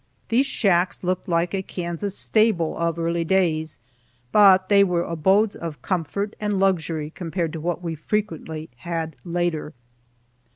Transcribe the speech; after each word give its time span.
These 0.29 0.47
shacks 0.47 1.03
looked 1.03 1.29
like 1.29 1.53
a 1.53 1.61
Kansas 1.61 2.17
stable 2.17 2.75
of 2.75 2.97
early 2.97 3.23
days, 3.23 3.77
but 4.31 4.67
they 4.67 4.83
were 4.83 5.03
abodes 5.03 5.55
of 5.55 5.83
comfort 5.83 6.35
and 6.39 6.59
luxury 6.59 7.11
compared 7.11 7.53
to 7.53 7.61
what 7.61 7.83
we 7.83 7.93
frequently 7.93 8.71
had 8.77 9.15
later. 9.23 9.75